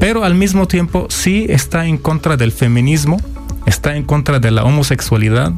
pero 0.01 0.25
al 0.25 0.35
mismo 0.35 0.67
tiempo 0.67 1.07
sí 1.11 1.47
está 1.49 1.87
en 1.87 1.99
contra 1.99 2.37
del 2.37 2.51
feminismo, 2.51 3.21
está 3.67 3.95
en 3.95 4.03
contra 4.03 4.41
de 4.41 4.51
la 4.51 4.65
homosexualidad, 4.65 5.53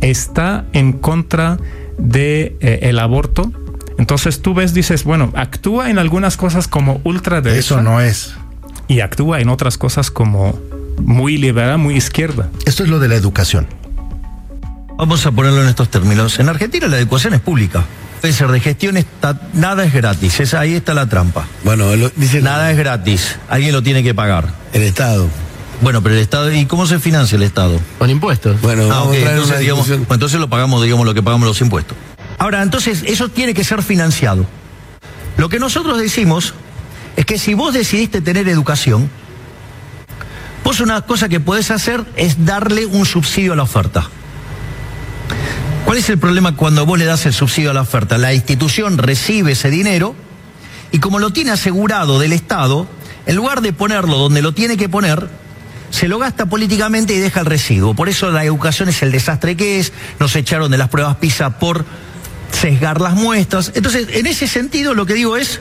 está 0.00 0.64
en 0.72 0.94
contra 0.94 1.58
de 1.98 2.56
eh, 2.60 2.80
el 2.82 2.98
aborto. 2.98 3.52
Entonces 3.98 4.40
tú 4.40 4.54
ves, 4.54 4.72
dices, 4.72 5.04
bueno, 5.04 5.30
actúa 5.36 5.90
en 5.90 5.98
algunas 5.98 6.38
cosas 6.38 6.66
como 6.66 7.00
ultraderecha. 7.04 7.58
Eso 7.58 7.82
no 7.82 8.00
es. 8.00 8.34
y 8.88 9.00
actúa 9.00 9.40
en 9.40 9.50
otras 9.50 9.78
cosas 9.78 10.10
como 10.10 10.58
muy 10.98 11.36
liberal, 11.36 11.78
muy 11.78 11.94
izquierda. 11.94 12.48
Esto 12.64 12.82
es 12.82 12.88
lo 12.88 12.98
de 12.98 13.08
la 13.08 13.14
educación. 13.14 13.66
Vamos 14.96 15.26
a 15.26 15.32
ponerlo 15.32 15.62
en 15.62 15.68
estos 15.68 15.90
términos. 15.90 16.38
En 16.38 16.48
Argentina 16.48 16.88
la 16.88 16.98
educación 16.98 17.34
es 17.34 17.40
pública. 17.40 17.84
Ser 18.22 18.52
de 18.52 18.60
gestión, 18.60 18.96
está, 18.96 19.40
nada 19.52 19.84
es 19.84 19.92
gratis. 19.92 20.38
Esa, 20.38 20.60
ahí 20.60 20.74
está 20.74 20.94
la 20.94 21.08
trampa. 21.08 21.44
Bueno, 21.64 21.90
dice 22.14 22.40
nada 22.40 22.70
es 22.70 22.78
gratis. 22.78 23.36
Alguien 23.48 23.72
lo 23.72 23.82
tiene 23.82 24.02
que 24.02 24.14
pagar. 24.14 24.48
El 24.72 24.82
Estado. 24.82 25.28
Bueno, 25.80 26.02
pero 26.02 26.14
el 26.14 26.20
Estado, 26.20 26.52
¿y 26.52 26.64
cómo 26.66 26.86
se 26.86 27.00
financia 27.00 27.34
el 27.34 27.42
Estado? 27.42 27.80
Con 27.98 28.08
impuestos. 28.08 28.60
Bueno, 28.60 28.88
ah, 28.92 29.06
traer 29.10 29.28
entonces, 29.28 29.58
digamos, 29.58 29.88
entonces 29.90 30.38
lo 30.38 30.48
pagamos, 30.48 30.82
digamos, 30.84 31.04
lo 31.04 31.14
que 31.14 31.22
pagamos 31.22 31.48
los 31.48 31.60
impuestos. 31.60 31.96
Ahora, 32.38 32.62
entonces, 32.62 33.02
eso 33.06 33.28
tiene 33.28 33.54
que 33.54 33.64
ser 33.64 33.82
financiado. 33.82 34.46
Lo 35.36 35.48
que 35.48 35.58
nosotros 35.58 35.98
decimos 35.98 36.54
es 37.16 37.26
que 37.26 37.38
si 37.38 37.54
vos 37.54 37.74
decidiste 37.74 38.20
tener 38.20 38.48
educación, 38.48 39.10
vos 40.62 40.80
una 40.80 41.00
cosa 41.02 41.28
que 41.28 41.40
podés 41.40 41.72
hacer 41.72 42.04
es 42.16 42.44
darle 42.44 42.86
un 42.86 43.04
subsidio 43.04 43.54
a 43.54 43.56
la 43.56 43.64
oferta. 43.64 44.08
¿Cuál 45.92 46.00
es 46.00 46.08
el 46.08 46.16
problema 46.16 46.56
cuando 46.56 46.86
vos 46.86 46.98
le 46.98 47.04
das 47.04 47.26
el 47.26 47.34
subsidio 47.34 47.70
a 47.70 47.74
la 47.74 47.82
oferta? 47.82 48.16
La 48.16 48.32
institución 48.32 48.96
recibe 48.96 49.52
ese 49.52 49.68
dinero 49.68 50.14
y 50.90 51.00
como 51.00 51.18
lo 51.18 51.34
tiene 51.34 51.50
asegurado 51.50 52.18
del 52.18 52.32
Estado, 52.32 52.88
en 53.26 53.36
lugar 53.36 53.60
de 53.60 53.74
ponerlo 53.74 54.16
donde 54.16 54.40
lo 54.40 54.54
tiene 54.54 54.78
que 54.78 54.88
poner, 54.88 55.28
se 55.90 56.08
lo 56.08 56.18
gasta 56.18 56.46
políticamente 56.46 57.12
y 57.12 57.18
deja 57.18 57.40
el 57.40 57.44
residuo. 57.44 57.92
Por 57.92 58.08
eso 58.08 58.30
la 58.30 58.42
educación 58.42 58.88
es 58.88 59.02
el 59.02 59.12
desastre 59.12 59.54
que 59.54 59.80
es, 59.80 59.92
nos 60.18 60.34
echaron 60.34 60.70
de 60.70 60.78
las 60.78 60.88
pruebas 60.88 61.16
PISA 61.16 61.58
por 61.58 61.84
sesgar 62.52 63.02
las 63.02 63.12
muestras. 63.12 63.72
Entonces, 63.74 64.06
en 64.12 64.26
ese 64.26 64.48
sentido, 64.48 64.94
lo 64.94 65.04
que 65.04 65.12
digo 65.12 65.36
es, 65.36 65.60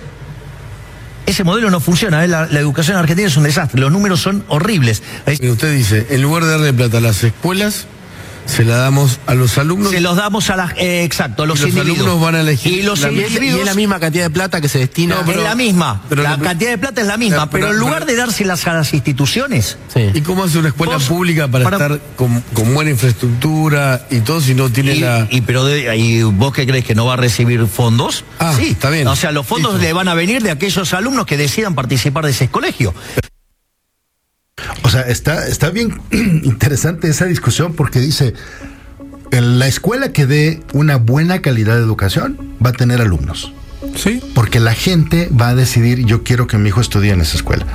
ese 1.26 1.44
modelo 1.44 1.70
no 1.70 1.82
funciona, 1.82 2.24
¿eh? 2.24 2.30
la, 2.30 2.46
educación 2.46 2.96
en 2.96 3.02
Argentina 3.02 3.28
es 3.28 3.36
un 3.36 3.44
desastre, 3.44 3.82
los 3.82 3.92
números 3.92 4.22
son 4.22 4.46
horribles. 4.48 5.04
Usted 5.28 5.76
dice, 5.76 6.08
en 6.10 6.22
lugar 6.22 6.46
de 6.46 6.52
darle 6.52 6.72
plata 6.72 7.00
a 7.00 7.02
las 7.02 7.22
escuelas, 7.22 7.86
se 8.46 8.66
la 8.66 8.78
damos 8.78 9.20
a 9.28 9.34
los 9.34 9.58
alumnos. 9.58 9.92
Se 9.92 10.02
los 10.02 10.16
damos 10.16 10.50
a 10.50 10.56
las. 10.56 10.74
Eh, 10.78 11.04
exacto, 11.04 11.44
a 11.44 11.46
los, 11.46 11.60
los 11.60 11.76
alumnos 11.76 12.22
van 12.22 12.36
a 12.36 12.42
elegir. 12.42 12.80
Y, 12.80 12.84
los 12.84 13.02
individuos, 13.04 13.60
es 13.62 13.66
la 13.66 13.74
misma 13.74 14.00
cantidad 14.00 14.26
de 14.26 14.30
plata 14.30 14.62
que 14.62 14.70
se 14.70 14.80
destina. 14.80 15.22
No, 15.24 15.32
es 15.32 15.38
la 15.38 15.56
misma. 15.56 16.04
la 16.10 16.38
cantidad 16.38 16.72
de 16.72 16.78
plata 16.78 17.02
es 17.02 17.08
la 17.08 17.18
misma. 17.18 17.50
pero, 17.50 17.72
en 17.72 17.78
lugar 17.78 18.06
de 18.06 18.16
dárselas 18.16 18.66
a 18.68 18.74
las 18.74 18.94
instituciones. 18.94 19.78
¿Y 20.14 20.22
cómo 20.22 20.44
hace 20.44 20.58
una 20.58 20.70
escuela 20.70 20.98
pública 21.00 21.48
para, 21.48 21.70
estar 21.70 22.00
con, 22.16 22.44
buena 22.74 22.92
infraestructura 22.92 24.06
y 24.10 24.20
todo 24.22 24.42
si 24.42 24.54
no 24.54 24.70
tiene 24.70 24.96
la. 24.96 25.28
Y, 25.30 25.42
pero 25.42 25.70
y 25.70 26.24
vos 26.24 26.54
qué 26.54 26.66
crees 26.66 26.86
que 26.86 26.96
no 26.96 27.06
va 27.06 27.14
a 27.14 27.18
recibir 27.18 27.66
fondos? 27.68 28.26
Ah, 28.40 28.54
sí, 28.58 28.70
está 28.72 28.90
bien. 28.90 29.08
O 29.08 29.16
sea, 29.16 29.32
los 29.32 29.46
fondos 29.46 29.80
le 29.80 29.94
van 29.94 30.08
a 30.08 30.14
venir 30.14 30.42
de 30.42 30.52
aquellos 30.52 30.94
alumnos 30.94 31.26
que 31.26 31.38
decidan 31.38 31.76
participar 31.76 32.26
de 32.26 32.32
ese 32.32 32.50
colegio. 32.50 32.94
O 34.92 34.94
sea, 34.94 35.04
está, 35.04 35.48
está 35.48 35.70
bien 35.70 36.02
interesante 36.44 37.08
esa 37.08 37.24
discusión 37.24 37.76
porque 37.76 38.02
dice, 38.02 38.34
en 39.32 39.58
la 39.58 39.68
escuela 39.68 40.12
que 40.12 40.26
dé 40.26 40.60
una 40.74 40.98
buena 40.98 41.42
calidad 41.42 41.78
de 41.78 41.82
educación 41.82 42.38
va 42.62 42.72
a 42.72 42.74
tener 42.74 43.00
alumnos. 43.00 43.54
Sí. 43.96 44.22
Porque 44.36 44.60
la 44.60 44.74
gente 44.74 45.30
va 45.30 45.48
a 45.48 45.56
decidir, 45.56 46.06
yo 46.06 46.24
quiero 46.24 46.46
que 46.46 46.58
mi 46.58 46.68
hijo 46.68 46.82
estudie 46.82 47.14
en 47.14 47.22
esa 47.22 47.38
escuela. 47.38 47.66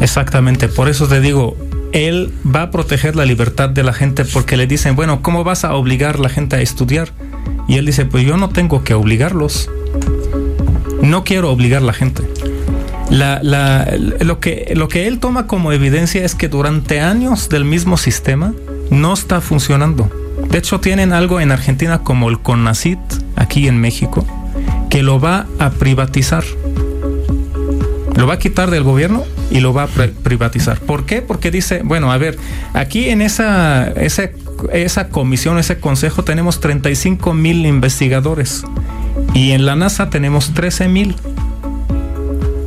Exactamente, 0.00 0.66
por 0.66 0.88
eso 0.88 1.06
te 1.06 1.20
digo, 1.20 1.56
él 1.92 2.34
va 2.44 2.62
a 2.62 2.70
proteger 2.72 3.14
la 3.14 3.24
libertad 3.24 3.68
de 3.68 3.84
la 3.84 3.92
gente 3.92 4.24
porque 4.24 4.56
le 4.56 4.66
dicen, 4.66 4.96
bueno, 4.96 5.22
¿cómo 5.22 5.44
vas 5.44 5.62
a 5.62 5.74
obligar 5.74 6.16
a 6.16 6.18
la 6.18 6.28
gente 6.28 6.56
a 6.56 6.60
estudiar? 6.60 7.12
Y 7.68 7.76
él 7.76 7.86
dice, 7.86 8.04
pues 8.04 8.26
yo 8.26 8.36
no 8.36 8.48
tengo 8.48 8.82
que 8.82 8.94
obligarlos. 8.94 9.70
No 11.02 11.22
quiero 11.22 11.52
obligar 11.52 11.82
a 11.82 11.84
la 11.84 11.92
gente 11.92 12.24
lo, 13.12 14.40
que, 14.40 14.72
lo 14.74 14.88
que 14.88 15.06
él 15.06 15.18
toma 15.18 15.46
como 15.46 15.72
evidencia 15.72 16.24
es 16.24 16.34
que 16.34 16.48
durante 16.48 17.00
años 17.00 17.48
del 17.48 17.64
mismo 17.64 17.96
sistema 17.96 18.54
no 18.90 19.12
está 19.12 19.40
funcionando. 19.40 20.10
De 20.50 20.58
hecho, 20.58 20.80
tienen 20.80 21.12
algo 21.12 21.40
en 21.40 21.52
Argentina 21.52 22.02
como 22.02 22.30
el 22.30 22.40
CONACIT, 22.40 22.98
aquí 23.36 23.68
en 23.68 23.80
México, 23.80 24.26
que 24.88 25.02
lo 25.02 25.20
va 25.20 25.46
a 25.58 25.70
privatizar. 25.70 26.42
Lo 28.16 28.26
va 28.26 28.34
a 28.34 28.38
quitar 28.38 28.70
del 28.70 28.82
gobierno 28.82 29.24
y 29.50 29.60
lo 29.60 29.74
va 29.74 29.84
a 29.84 29.88
privatizar. 29.88 30.80
¿Por 30.80 31.04
qué? 31.04 31.22
Porque 31.22 31.50
dice, 31.50 31.82
bueno, 31.84 32.12
a 32.12 32.18
ver, 32.18 32.38
aquí 32.72 33.10
en 33.10 33.20
esa, 33.20 33.88
esa, 33.88 34.30
esa 34.72 35.08
comisión, 35.08 35.58
ese 35.58 35.78
consejo, 35.78 36.24
tenemos 36.24 36.60
35 36.60 37.34
mil 37.34 37.66
investigadores 37.66 38.64
y 39.34 39.52
en 39.52 39.66
la 39.66 39.76
NASA 39.76 40.08
tenemos 40.08 40.54
13 40.54 40.88
mil 40.88 41.14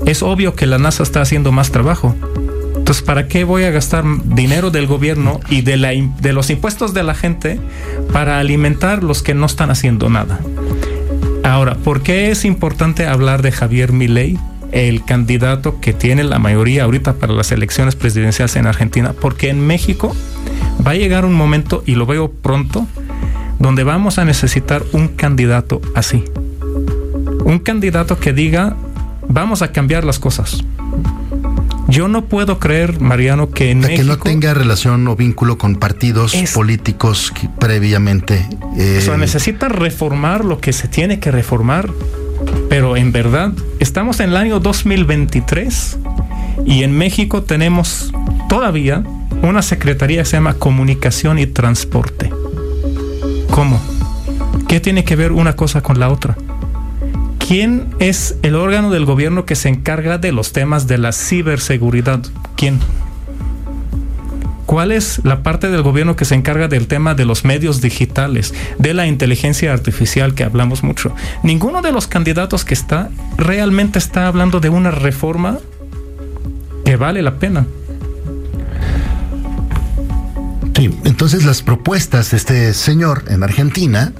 es 0.05 0.23
obvio 0.23 0.55
que 0.55 0.65
la 0.65 0.77
NASA 0.77 1.03
está 1.03 1.21
haciendo 1.21 1.51
más 1.51 1.71
trabajo. 1.71 2.15
Entonces, 2.77 3.03
¿para 3.03 3.27
qué 3.27 3.43
voy 3.43 3.63
a 3.63 3.71
gastar 3.71 4.03
dinero 4.25 4.69
del 4.69 4.85
gobierno 4.85 5.39
y 5.49 5.61
de, 5.61 5.77
los 6.33 6.49
impuestos 6.51 6.93
de 6.93 7.03
la 7.03 7.15
gente 7.15 7.59
para 8.13 8.39
alimentar 8.39 9.03
los 9.03 9.23
que 9.23 9.33
no 9.33 9.47
están 9.47 9.71
haciendo 9.71 10.09
nada? 10.09 10.39
Ahora, 11.43 11.75
¿por 11.75 12.03
qué 12.03 12.29
es 12.29 12.45
importante 12.45 13.07
hablar 13.07 13.41
de 13.41 13.51
Javier 13.51 13.91
Milei, 13.91 14.37
el 14.71 15.03
candidato 15.03 15.79
que 15.79 15.93
tiene 15.93 16.23
la 16.23 16.37
mayoría 16.37 16.83
ahorita 16.83 17.13
para 17.13 17.33
las 17.33 17.51
elecciones 17.51 17.95
presidenciales 17.95 18.55
en 18.55 18.67
Argentina? 18.67 19.13
Porque 19.19 19.49
en 19.49 19.65
México 19.65 20.15
va 20.85 20.91
a 20.91 20.95
llegar 20.95 21.25
un 21.25 21.33
momento, 21.33 21.81
y 21.87 21.95
lo 21.95 22.05
veo 22.05 22.31
pronto, 22.31 22.85
donde 23.57 23.83
vamos 23.83 24.19
a 24.19 24.25
necesitar 24.25 24.83
un 24.91 25.07
candidato 25.07 25.81
así. 25.95 26.23
Un 27.45 27.59
candidato 27.59 28.19
que 28.19 28.33
diga, 28.33 28.75
vamos 29.27 29.61
a 29.61 29.71
cambiar 29.71 30.03
las 30.03 30.19
cosas. 30.19 30.63
Yo 31.87 32.07
no 32.07 32.25
puedo 32.25 32.59
creer, 32.59 32.99
Mariano, 32.99 33.51
que 33.51 33.71
en 33.71 33.81
que 33.81 34.03
no 34.03 34.17
tenga 34.17 34.53
relación 34.53 35.07
o 35.07 35.15
vínculo 35.15 35.57
con 35.57 35.75
partidos 35.75 36.35
políticos 36.53 37.31
previamente. 37.59 38.47
Eh... 38.77 38.97
O 38.97 39.01
sea, 39.01 39.17
necesita 39.17 39.69
reformar 39.69 40.43
lo 40.43 40.59
que 40.59 40.73
se 40.73 40.87
tiene 40.87 41.19
que 41.19 41.31
reformar, 41.31 41.89
pero 42.69 42.97
en 42.97 43.11
verdad 43.11 43.53
estamos 43.79 44.19
en 44.19 44.29
el 44.29 44.37
año 44.37 44.59
2023 44.59 45.97
y 46.65 46.83
en 46.83 46.97
México 46.97 47.43
tenemos 47.43 48.11
todavía 48.49 49.03
una 49.43 49.61
secretaría 49.61 50.23
que 50.23 50.25
se 50.25 50.37
llama 50.37 50.55
Comunicación 50.55 51.37
y 51.37 51.45
Transporte. 51.45 52.31
¿Cómo? 53.51 53.79
¿Qué 54.67 54.79
tiene 54.79 55.03
que 55.03 55.15
ver 55.15 55.31
una 55.31 55.55
cosa 55.55 55.81
con 55.81 55.99
la 55.99 56.09
otra? 56.09 56.35
¿Quién 57.47 57.93
es 57.99 58.37
el 58.41 58.55
órgano 58.55 58.89
del 58.89 59.05
gobierno 59.05 59.45
que 59.45 59.55
se 59.55 59.69
encarga 59.69 60.17
de 60.17 60.31
los 60.31 60.51
temas 60.51 60.87
de 60.87 60.97
la 60.97 61.11
ciberseguridad? 61.11 62.19
¿Quién? 62.57 62.79
¿Cuál 64.65 64.91
es 64.91 65.21
la 65.23 65.43
parte 65.43 65.69
del 65.69 65.83
gobierno 65.83 66.15
que 66.15 66.25
se 66.25 66.33
encarga 66.33 66.67
del 66.67 66.87
tema 66.87 67.13
de 67.13 67.23
los 67.23 67.45
medios 67.45 67.81
digitales, 67.81 68.55
de 68.79 68.95
la 68.95 69.05
inteligencia 69.05 69.71
artificial 69.71 70.33
que 70.33 70.43
hablamos 70.43 70.81
mucho? 70.81 71.13
Ninguno 71.43 71.83
de 71.83 71.91
los 71.91 72.07
candidatos 72.07 72.65
que 72.65 72.73
está 72.73 73.11
realmente 73.37 73.99
está 73.99 74.25
hablando 74.25 74.59
de 74.59 74.69
una 74.69 74.89
reforma 74.89 75.59
que 76.83 76.95
vale 76.95 77.21
la 77.21 77.37
pena. 77.37 77.67
Sí, 80.75 80.89
entonces 81.03 81.45
las 81.45 81.61
propuestas 81.61 82.31
de 82.31 82.37
este 82.37 82.73
señor 82.73 83.23
en 83.27 83.43
Argentina 83.43 84.13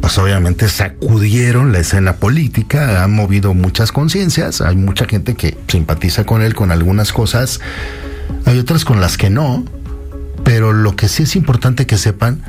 pues 0.00 0.16
obviamente 0.18 0.68
sacudieron 0.68 1.72
la 1.72 1.80
escena 1.80 2.16
política, 2.16 3.04
han 3.04 3.14
movido 3.14 3.54
muchas 3.54 3.92
conciencias, 3.92 4.60
hay 4.60 4.76
mucha 4.76 5.06
gente 5.06 5.34
que 5.34 5.56
simpatiza 5.68 6.24
con 6.24 6.42
él 6.42 6.54
con 6.54 6.70
algunas 6.70 7.12
cosas, 7.12 7.60
hay 8.46 8.58
otras 8.58 8.84
con 8.84 9.00
las 9.00 9.18
que 9.18 9.30
no, 9.30 9.64
pero 10.44 10.72
lo 10.72 10.96
que 10.96 11.08
sí 11.08 11.24
es 11.24 11.36
importante 11.36 11.86
que 11.86 11.98
sepan 11.98 12.42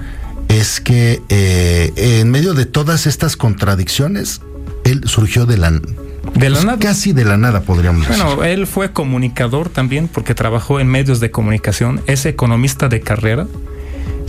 es 0.47 0.81
que 0.81 1.21
eh, 1.29 1.91
en 1.95 2.29
medio 2.31 2.53
de 2.53 2.65
todas 2.65 3.07
estas 3.07 3.37
contradicciones, 3.37 4.41
él 4.83 5.01
surgió 5.05 5.45
de 5.45 5.57
la, 5.57 5.71
de 5.71 5.79
la 6.49 6.55
pues 6.55 6.65
nada. 6.65 6.79
Casi 6.79 7.13
de 7.13 7.25
la 7.25 7.37
nada, 7.37 7.61
podríamos 7.61 8.07
decir. 8.07 8.23
Bueno, 8.23 8.43
él 8.43 8.67
fue 8.67 8.91
comunicador 8.91 9.69
también 9.69 10.07
porque 10.07 10.35
trabajó 10.35 10.79
en 10.79 10.87
medios 10.87 11.19
de 11.19 11.31
comunicación, 11.31 12.01
es 12.07 12.25
economista 12.25 12.87
de 12.87 13.01
carrera 13.01 13.47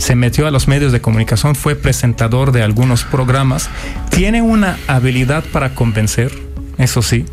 se 0.03 0.17
metió 0.17 0.47
a 0.47 0.51
los 0.51 0.67
medios 0.67 0.91
de 0.91 0.99
comunicación, 0.99 1.55
fue 1.55 1.75
presentador 1.75 2.51
de 2.51 2.61
algunos 2.61 3.05
programas, 3.05 3.69
tiene 4.09 4.41
una 4.41 4.77
habilidad 4.87 5.45
para 5.53 5.75
convencer, 5.75 6.29
eso 6.77 7.01
sí, 7.01 7.23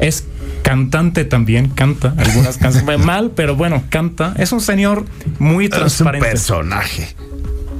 es 0.00 0.26
cantante 0.60 1.24
también, 1.24 1.70
canta 1.70 2.12
algunas 2.18 2.58
canciones 2.58 2.98
mal, 3.06 3.30
pero 3.34 3.56
bueno, 3.56 3.84
canta, 3.88 4.34
es 4.36 4.52
un 4.52 4.60
señor 4.60 5.06
muy 5.38 5.70
transparente. 5.70 6.26
Es 6.28 6.50
un 6.50 6.58
personaje. 6.58 7.16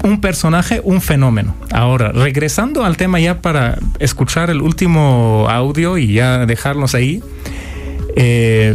Un 0.02 0.20
personaje, 0.22 0.80
un 0.82 1.02
fenómeno. 1.02 1.54
Ahora, 1.70 2.10
regresando 2.10 2.82
al 2.86 2.96
tema 2.96 3.20
ya 3.20 3.42
para 3.42 3.78
escuchar 3.98 4.48
el 4.48 4.62
último 4.62 5.48
audio 5.50 5.98
y 5.98 6.14
ya 6.14 6.46
dejarnos 6.46 6.94
ahí, 6.94 7.22
eh, 8.16 8.74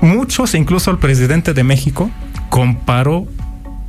muchos, 0.00 0.56
incluso 0.56 0.90
el 0.90 0.98
presidente 0.98 1.54
de 1.54 1.62
México, 1.62 2.10
comparó 2.50 3.28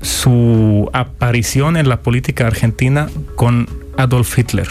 su 0.04 0.90
aparición 0.94 1.78
en 1.78 1.90
la 1.90 2.02
política 2.02 2.46
argentina 2.46 3.10
con 3.36 3.68
Adolf 3.98 4.38
Hitler. 4.38 4.68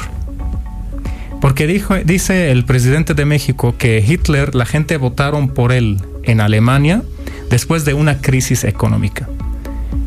Porque 1.41 1.67
dijo, 1.67 1.97
dice 1.97 2.53
el 2.53 2.65
presidente 2.65 3.15
de 3.15 3.25
México 3.25 3.75
que 3.77 4.05
Hitler, 4.07 4.55
la 4.55 4.65
gente 4.65 4.97
votaron 4.97 5.49
por 5.49 5.73
él 5.73 6.01
en 6.23 6.41
Alemania 6.41 7.03
después 7.51 7.85
de 7.85 7.95
una 7.95 8.21
crisis 8.21 8.63
económica. 8.63 9.29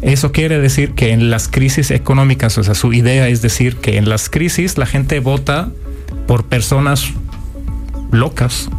Eso 0.01 0.32
quiere 0.32 0.60
decir 0.60 0.94
que 0.94 1.12
en 1.12 1.29
las 1.29 1.48
crisis 1.48 1.91
económicas, 1.91 2.58
o 2.58 2.63
sea, 2.63 2.75
su 2.75 2.94
idea 2.94 3.27
es 3.27 3.41
decir 3.41 3.77
que 3.77 3.98
en 3.98 4.08
las 4.08 4.29
crisis 4.29 4.77
la 4.77 4.86
gente 4.86 5.20
vota 5.20 5.72
por 6.27 6.46
personas 6.46 7.12
locas. 8.12 8.70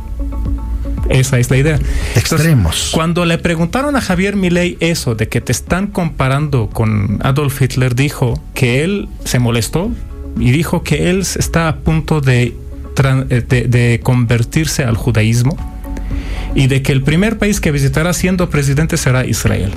Esa 1.08 1.38
es 1.38 1.50
la 1.50 1.56
idea. 1.56 1.78
Extremos. 2.14 2.90
cuando 2.92 3.24
le 3.24 3.38
preguntaron 3.38 3.96
a 3.96 4.00
Javier 4.00 4.36
Milei 4.36 4.76
eso 4.80 5.14
de 5.14 5.28
que 5.28 5.40
te 5.40 5.52
están 5.52 5.86
comparando 5.86 6.68
con 6.68 7.18
Adolf 7.22 7.60
Hitler, 7.60 7.94
dijo 7.94 8.40
que 8.54 8.84
él 8.84 9.08
se 9.24 9.38
molestó 9.38 9.90
y 10.38 10.50
dijo 10.50 10.82
que 10.82 11.10
él 11.10 11.20
está 11.20 11.68
a 11.68 11.76
punto 11.76 12.20
de, 12.20 12.54
de, 13.28 13.42
de 13.42 14.00
convertirse 14.02 14.84
al 14.84 14.96
judaísmo 14.96 15.56
y 16.54 16.66
de 16.68 16.82
que 16.82 16.92
el 16.92 17.02
primer 17.02 17.38
país 17.38 17.60
que 17.60 17.70
visitará 17.70 18.12
siendo 18.12 18.48
presidente 18.48 18.96
será 18.96 19.26
Israel. 19.26 19.72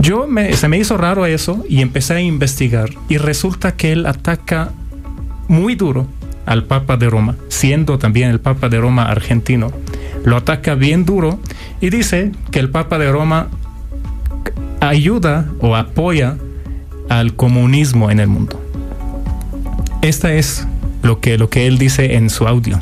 Yo 0.00 0.26
me, 0.26 0.54
se 0.54 0.68
me 0.68 0.78
hizo 0.78 0.96
raro 0.96 1.26
eso 1.26 1.64
y 1.68 1.82
empecé 1.82 2.14
a 2.14 2.20
investigar 2.20 2.90
y 3.08 3.18
resulta 3.18 3.76
que 3.76 3.92
él 3.92 4.06
ataca 4.06 4.72
muy 5.48 5.74
duro 5.74 6.08
al 6.46 6.64
Papa 6.64 6.96
de 6.96 7.08
Roma, 7.08 7.36
siendo 7.48 7.98
también 7.98 8.30
el 8.30 8.40
Papa 8.40 8.68
de 8.68 8.80
Roma 8.80 9.04
argentino. 9.04 9.72
Lo 10.24 10.36
ataca 10.36 10.74
bien 10.74 11.04
duro 11.04 11.38
y 11.80 11.90
dice 11.90 12.32
que 12.50 12.58
el 12.58 12.70
Papa 12.70 12.98
de 12.98 13.12
Roma 13.12 13.48
ayuda 14.80 15.50
o 15.60 15.76
apoya 15.76 16.36
al 17.08 17.34
comunismo 17.36 18.10
en 18.10 18.20
el 18.20 18.28
mundo. 18.28 18.60
Esta 20.02 20.32
es 20.32 20.66
lo 21.02 21.20
que, 21.20 21.38
lo 21.38 21.48
que 21.50 21.66
él 21.66 21.78
dice 21.78 22.14
en 22.14 22.30
su 22.30 22.46
audio. 22.46 22.80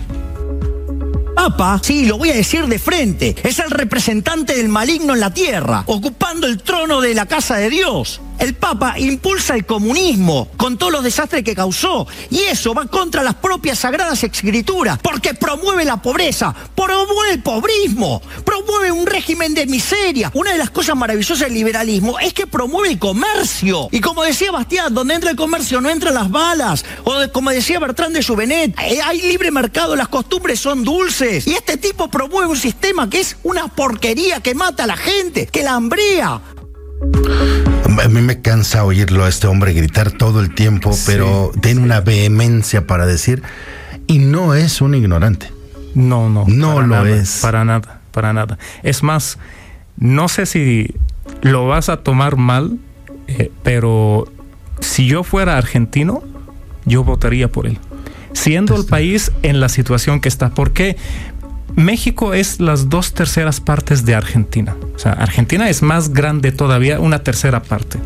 Papa, 1.35 1.81
sí, 1.83 2.07
lo 2.07 2.19
voy 2.19 2.31
a 2.31 2.35
decir 2.35 2.67
de 2.67 2.79
frente, 2.79 3.35
es 3.43 3.59
el 3.59 3.71
representante 3.71 4.55
del 4.55 4.69
maligno 4.69 5.15
en 5.15 5.21
la 5.21 5.35
tierra, 5.35 5.83
ocupando 5.87 6.47
el 6.47 6.63
trono 6.63 7.01
de 7.01 7.15
la 7.15 7.27
casa 7.27 7.57
de 7.57 7.69
Dios. 7.69 8.21
El 8.43 8.55
Papa 8.55 8.99
impulsa 8.99 9.55
el 9.55 9.65
comunismo 9.65 10.49
con 10.57 10.77
todos 10.77 10.91
los 10.91 11.05
desastres 11.05 11.45
que 11.45 11.55
causó 11.55 12.09
y 12.29 12.41
eso 12.41 12.75
va 12.75 12.87
contra 12.87 13.23
las 13.23 13.37
propias 13.37 13.79
sagradas 13.79 14.25
escrituras 14.25 14.99
porque 15.01 15.33
promueve 15.33 15.85
la 15.85 16.03
pobreza, 16.03 16.53
promueve 16.75 17.35
el 17.35 17.43
pobrismo, 17.45 18.21
promueve 18.45 18.91
un 18.91 19.07
régimen 19.07 19.55
de 19.55 19.67
miseria. 19.67 20.33
Una 20.35 20.51
de 20.51 20.59
las 20.59 20.71
cosas 20.71 20.97
maravillosas 20.97 21.39
del 21.39 21.55
liberalismo 21.55 22.19
es 22.19 22.35
que 22.35 22.49
promueve 22.49 22.89
el 22.89 22.99
comercio 22.99 23.87
y 23.93 24.01
como 24.01 24.25
decía 24.25 24.51
Bastián, 24.51 24.93
donde 24.93 25.15
entra 25.15 25.31
el 25.31 25.37
comercio 25.37 25.81
no 25.81 25.89
entran 25.89 26.15
las 26.15 26.29
balas 26.29 26.85
o 27.05 27.15
como 27.31 27.51
decía 27.51 27.79
Bertrand 27.79 28.17
de 28.17 28.25
Juvenet, 28.25 28.77
eh, 28.81 28.99
hay 29.05 29.23
libre 29.23 29.53
mercado, 29.53 29.95
las 29.95 30.09
costumbres 30.09 30.59
son 30.59 30.83
dulces 30.83 31.47
y 31.47 31.55
este 31.55 31.77
tipo 31.77 32.11
promueve 32.11 32.51
un 32.51 32.57
sistema 32.57 33.09
que 33.09 33.21
es 33.21 33.37
una 33.45 33.69
porquería 33.69 34.41
que 34.41 34.57
mata 34.57 34.83
a 34.83 34.89
la 34.89 34.97
gente, 34.97 35.47
que 35.47 35.63
la 35.63 35.75
hambrea. 35.75 36.41
A 38.01 38.09
mí 38.09 38.21
me 38.21 38.41
cansa 38.41 38.85
oírlo 38.85 39.25
a 39.25 39.29
este 39.29 39.47
hombre 39.47 39.73
gritar 39.73 40.13
todo 40.13 40.41
el 40.41 40.55
tiempo, 40.55 40.97
pero 41.07 41.51
tiene 41.61 41.83
una 41.83 42.01
vehemencia 42.01 42.87
para 42.87 43.07
decir, 43.07 43.43
y 44.07 44.19
no 44.19 44.55
es 44.55 44.81
un 44.81 44.95
ignorante. 44.95 45.51
No, 45.95 46.29
no. 46.29 46.45
No 46.49 46.81
lo 46.83 47.07
es. 47.07 47.41
Para 47.43 47.65
nada, 47.65 48.01
para 48.13 48.33
nada. 48.33 48.59
Es 48.83 49.03
más, 49.03 49.39
no 49.97 50.29
sé 50.29 50.47
si 50.47 50.95
lo 51.43 51.67
vas 51.67 51.89
a 51.89 51.99
tomar 51.99 52.37
mal, 52.37 52.79
eh, 53.29 53.51
pero 53.63 54.27
si 54.81 55.07
yo 55.07 55.23
fuera 55.23 55.57
argentino, 55.57 56.23
yo 56.85 57.05
votaría 57.05 57.49
por 57.49 57.67
él. 57.67 57.79
Siendo 58.33 58.77
el 58.77 58.87
país 58.87 59.31
en 59.43 59.61
la 59.61 59.69
situación 59.69 60.21
que 60.21 60.29
está. 60.29 60.51
¿Por 60.51 60.73
qué? 60.73 60.97
México 61.77 62.35
es 62.35 62.61
las 62.61 62.89
dos 62.89 63.15
terceras 63.15 63.61
partes 63.61 64.05
de 64.05 64.15
Argentina. 64.15 64.77
O 64.95 64.99
sea, 64.99 65.13
Argentina 65.13 65.69
es 65.69 65.83
más 65.83 66.13
grande 66.13 66.53
todavía, 66.53 67.01
una 67.01 67.21
tercera 67.23 67.63
parte. 67.63 67.99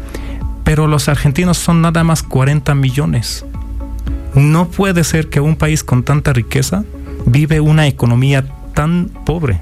Pero 0.64 0.86
los 0.86 1.08
argentinos 1.08 1.58
son 1.58 1.82
nada 1.82 2.04
más 2.04 2.22
40 2.22 2.74
millones. 2.74 3.44
No 4.34 4.68
puede 4.68 5.04
ser 5.04 5.28
que 5.28 5.40
un 5.40 5.56
país 5.56 5.82
con 5.82 6.02
tanta 6.02 6.32
riqueza 6.32 6.84
vive 7.24 7.60
una 7.60 7.86
economía 7.86 8.44
tan 8.74 9.10
pobre. 9.24 9.60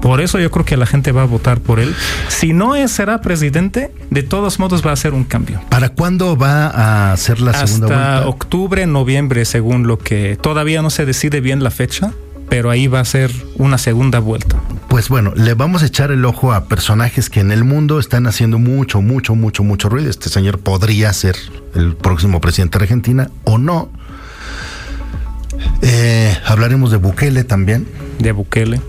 Por 0.00 0.20
eso 0.20 0.38
yo 0.38 0.50
creo 0.50 0.64
que 0.64 0.76
la 0.76 0.86
gente 0.86 1.10
va 1.10 1.22
a 1.22 1.26
votar 1.26 1.58
por 1.58 1.80
él. 1.80 1.94
Si 2.28 2.52
no 2.52 2.76
es, 2.76 2.92
será 2.92 3.20
presidente, 3.20 3.92
de 4.10 4.22
todos 4.22 4.58
modos 4.60 4.86
va 4.86 4.92
a 4.92 4.96
ser 4.96 5.12
un 5.12 5.24
cambio. 5.24 5.60
¿Para 5.70 5.88
cuándo 5.88 6.36
va 6.36 7.10
a 7.12 7.16
ser 7.16 7.40
la 7.40 7.52
segunda 7.52 7.86
Hasta 7.86 8.10
vuelta? 8.12 8.28
octubre, 8.28 8.86
noviembre, 8.86 9.44
según 9.44 9.86
lo 9.86 9.98
que 9.98 10.38
todavía 10.40 10.82
no 10.82 10.90
se 10.90 11.04
decide 11.04 11.40
bien 11.40 11.64
la 11.64 11.70
fecha, 11.70 12.12
pero 12.48 12.70
ahí 12.70 12.86
va 12.86 13.00
a 13.00 13.04
ser 13.04 13.30
una 13.56 13.78
segunda 13.78 14.18
vuelta. 14.18 14.56
Pues 14.88 15.08
bueno, 15.08 15.32
le 15.34 15.54
vamos 15.54 15.82
a 15.82 15.86
echar 15.86 16.10
el 16.10 16.24
ojo 16.24 16.52
a 16.52 16.64
personajes 16.64 17.28
que 17.28 17.40
en 17.40 17.52
el 17.52 17.64
mundo 17.64 17.98
están 17.98 18.26
haciendo 18.26 18.58
mucho, 18.58 19.02
mucho, 19.02 19.34
mucho, 19.34 19.62
mucho 19.62 19.88
ruido. 19.88 20.08
Este 20.08 20.28
señor 20.28 20.58
podría 20.58 21.12
ser 21.12 21.36
el 21.74 21.94
próximo 21.94 22.40
presidente 22.40 22.78
de 22.78 22.84
Argentina 22.84 23.30
o 23.44 23.58
no. 23.58 23.90
Eh, 25.82 26.36
hablaremos 26.46 26.90
de 26.90 26.96
Bukele 26.96 27.44
también. 27.44 27.86
De 28.18 28.32
Bukele. 28.32 28.80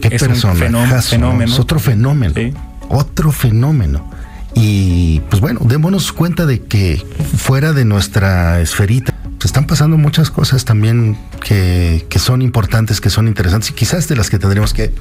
Qué 0.00 0.08
Es 0.08 0.22
un 0.22 0.28
personajazo, 0.28 0.64
fenómeno, 0.64 0.96
¿no? 0.96 1.02
fenómeno. 1.02 1.52
Es 1.52 1.58
otro 1.60 1.78
fenómeno. 1.78 2.34
Sí. 2.34 2.54
Otro 2.88 3.30
fenómeno. 3.30 4.10
Y 4.54 5.20
pues 5.30 5.40
bueno, 5.40 5.60
démonos 5.64 6.12
cuenta 6.12 6.46
de 6.46 6.60
que 6.62 7.04
fuera 7.36 7.72
de 7.72 7.84
nuestra 7.84 8.60
esferita 8.60 9.14
están 9.44 9.66
pasando 9.66 9.96
muchas 9.96 10.30
cosas 10.30 10.64
también 10.64 11.16
que, 11.44 12.06
que 12.08 12.18
son 12.18 12.42
importantes, 12.42 13.00
que 13.00 13.10
son 13.10 13.28
interesantes 13.28 13.70
y 13.70 13.72
quizás 13.74 14.08
de 14.08 14.16
las 14.16 14.30
que 14.30 14.38
tendremos 14.38 14.72
que 14.72 14.92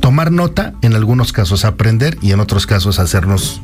tomar 0.00 0.30
nota, 0.32 0.74
en 0.82 0.94
algunos 0.94 1.32
casos 1.32 1.64
aprender 1.64 2.18
y 2.22 2.32
en 2.32 2.40
otros 2.40 2.66
casos 2.66 2.98
hacernos 2.98 3.60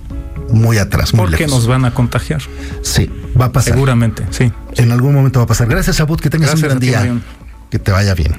muy 0.50 0.78
atrás, 0.78 1.14
muy 1.14 1.26
Porque 1.26 1.44
lejos. 1.44 1.54
nos 1.60 1.66
van 1.66 1.84
a 1.84 1.94
contagiar. 1.94 2.42
Sí, 2.82 3.10
va 3.40 3.46
a 3.46 3.52
pasar. 3.52 3.74
Seguramente, 3.74 4.24
sí. 4.30 4.52
En 4.76 4.92
algún 4.92 5.14
momento 5.14 5.40
va 5.40 5.44
a 5.44 5.48
pasar. 5.48 5.68
Gracias, 5.68 6.00
Abud, 6.00 6.20
que 6.20 6.30
tengas 6.30 6.50
Gracias 6.50 6.62
un 6.62 6.68
gran 6.68 6.80
ti, 6.80 6.86
día. 6.86 7.22
Que 7.70 7.78
te 7.78 7.92
vaya 7.92 8.14
bien. 8.14 8.36